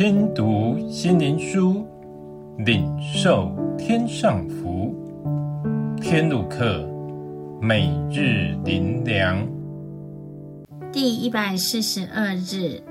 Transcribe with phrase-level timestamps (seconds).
[0.00, 1.86] 听读心灵书，
[2.64, 4.94] 领受天上福。
[6.00, 6.88] 天路客，
[7.60, 9.46] 每日灵粮，
[10.90, 12.82] 第一百四十二日，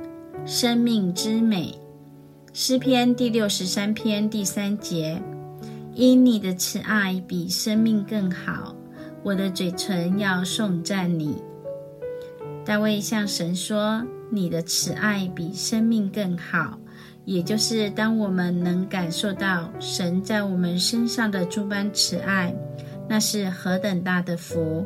[0.45, 1.73] 生命之美。
[2.53, 5.19] 诗篇第六十三篇第三节：
[5.95, 8.75] 因你的慈爱比生命更好，
[9.23, 11.37] 我的嘴唇要颂赞你。
[12.63, 16.79] 大卫向神说：“你的慈爱比生命更好。”
[17.25, 22.51] 也就是当我们能感受到神在我们身上的诸般慈爱，
[23.07, 24.83] 那是何等大的福！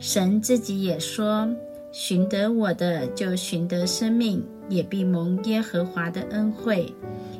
[0.00, 1.48] 神自己也说
[1.92, 6.92] ：“寻得我的，就寻得生命，也必蒙耶和华的恩惠。”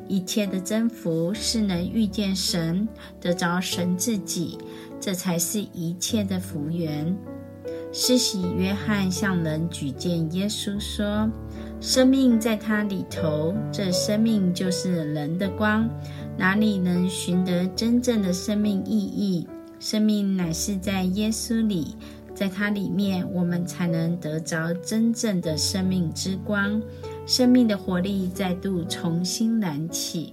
[0.07, 2.87] 一切的增福是能遇见神，
[3.21, 4.59] 得着神自己，
[5.01, 7.17] 这才是一切的福源。
[7.93, 11.29] 施洗约翰向人举荐耶稣说
[11.83, 15.89] ：“生命在他里头，这生命就是人的光。
[16.39, 19.47] 哪里能寻得真正的生命意义？
[19.81, 21.97] 生命乃是在耶稣里，
[22.33, 26.81] 在他里面，我们才能得着真正的生命之光。
[27.27, 30.33] 生命的活力再度重新燃起。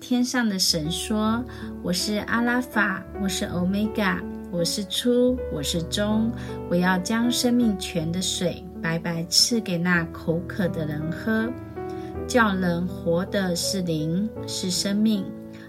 [0.00, 1.44] 天上的神说
[1.84, 6.32] ：‘我是阿拉法，我是欧米伽。’”我是初，我是终，
[6.70, 11.46] 我要将生命泉的水白白赐给那口渴的人喝。
[12.26, 15.22] 叫人活的是灵，是生命。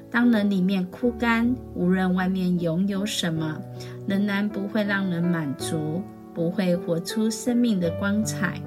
[0.10, 3.62] 当人里面枯干，无论外面拥有什么，
[4.08, 6.02] 仍然不会让人满足，
[6.34, 8.62] 不会活出生命的光彩。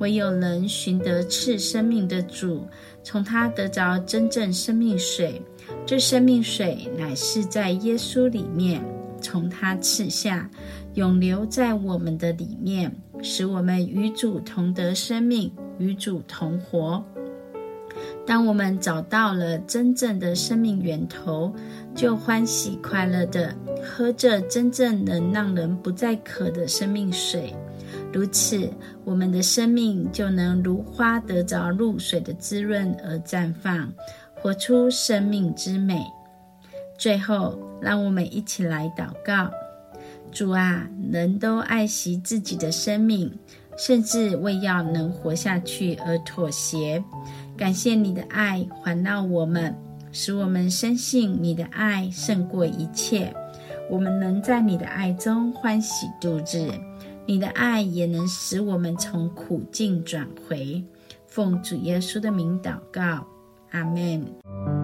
[0.00, 2.66] 唯有人寻得赐生命的主，
[3.04, 5.40] 从他得着真正生命水。
[5.86, 8.84] 这生命水乃是在耶稣里面。
[9.22, 10.50] 从他赐下，
[10.94, 17.02] 永留在我们的里面，使我们与主同得生命，与主同活。
[18.26, 21.54] 当我们找到了真正的生命源头，
[21.94, 27.54] 就欢喜快乐地喝着真正能让人不再渴的生命水。
[28.12, 28.70] 如此，
[29.04, 33.92] 我们的生命就能如花得着露水的滋润而绽放，
[34.34, 36.02] 活出生命之美。
[37.02, 39.50] 最后，让我们一起来祷告：
[40.30, 43.28] 主啊，人都爱惜自己的生命，
[43.76, 47.02] 甚至为要能活下去而妥协。
[47.56, 49.74] 感谢你的爱环绕我们，
[50.12, 53.34] 使我们深信你的爱胜过一切。
[53.90, 56.70] 我们能在你的爱中欢喜度日，
[57.26, 60.80] 你的爱也能使我们从苦境转回。
[61.26, 63.26] 奉主耶稣的名祷告，
[63.72, 64.81] 阿门。